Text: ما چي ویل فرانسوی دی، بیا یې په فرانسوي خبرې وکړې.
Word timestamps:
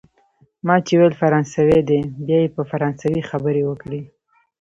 ما 0.67 0.75
چي 0.85 0.93
ویل 0.97 1.13
فرانسوی 1.21 1.79
دی، 1.87 1.99
بیا 2.25 2.37
یې 2.43 2.53
په 2.55 2.61
فرانسوي 2.71 3.21
خبرې 3.29 3.61
وکړې. 3.65 4.01